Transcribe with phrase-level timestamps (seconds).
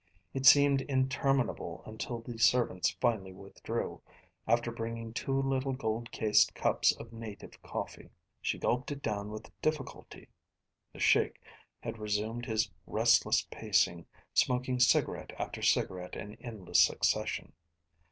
[0.33, 4.01] It seemed interminable until the servants finally withdrew,
[4.47, 8.09] after bringing two little gold cased cups of native coffee.
[8.41, 10.27] She gulped it down with difficulty.
[10.91, 11.39] The Sheik
[11.81, 17.53] had resumed his restless pacing, smoking cigarette after cigarette in endless succession.